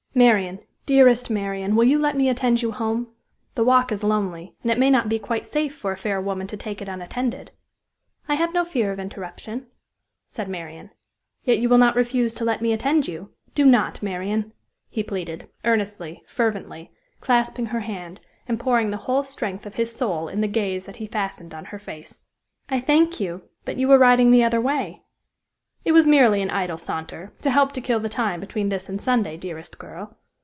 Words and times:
"Marian 0.13 0.59
dearest 0.85 1.29
Marian, 1.29 1.73
will 1.73 1.85
you 1.85 1.97
let 1.97 2.17
me 2.17 2.27
attend 2.27 2.61
you 2.61 2.73
home? 2.73 3.07
The 3.55 3.63
walk 3.63 3.93
is 3.93 4.03
lonely, 4.03 4.53
and 4.61 4.69
it 4.69 4.77
may 4.77 4.89
not 4.89 5.07
be 5.07 5.17
quite 5.17 5.45
safe 5.45 5.73
for 5.73 5.93
a 5.93 5.97
fair 5.97 6.19
woman 6.19 6.47
to 6.47 6.57
take 6.57 6.81
it 6.81 6.89
unattended." 6.89 7.51
"I 8.27 8.35
have 8.35 8.53
no 8.53 8.65
fear 8.65 8.91
of 8.91 8.99
interruption," 8.99 9.67
said 10.27 10.49
Marian. 10.49 10.89
"Yet 11.45 11.59
you 11.59 11.69
will 11.69 11.77
not 11.77 11.95
refuse 11.95 12.33
to 12.35 12.43
let 12.43 12.61
me 12.61 12.73
attend 12.73 13.07
you? 13.07 13.29
Do 13.55 13.65
not, 13.65 14.03
Marian!" 14.03 14.51
he 14.89 15.01
pleaded, 15.01 15.47
earnestly, 15.63 16.25
fervently, 16.27 16.91
clasping 17.21 17.67
her 17.67 17.79
hand, 17.79 18.19
and 18.49 18.59
pouring 18.59 18.91
the 18.91 18.97
whole 19.07 19.23
strength 19.23 19.65
of 19.65 19.75
his 19.75 19.95
soul 19.95 20.27
in 20.27 20.41
the 20.41 20.47
gaze 20.49 20.85
that 20.87 20.97
he 20.97 21.07
fastened 21.07 21.55
on 21.55 21.63
her 21.71 21.79
face. 21.79 22.25
"I 22.67 22.81
thank 22.81 23.21
you; 23.21 23.43
but 23.63 23.77
you 23.77 23.87
were 23.87 23.97
riding 23.97 24.31
the 24.31 24.43
other 24.43 24.59
way." 24.59 25.03
"It 25.83 25.93
was 25.93 26.05
merely 26.05 26.43
an 26.43 26.51
idle 26.51 26.77
saunter, 26.77 27.33
to 27.41 27.49
help 27.49 27.71
to 27.71 27.81
kill 27.81 27.99
the 27.99 28.07
time 28.07 28.39
between 28.39 28.69
this 28.69 28.87
and 28.87 29.01
Sunday, 29.01 29.35
dearest 29.35 29.79
girl. 29.79 30.15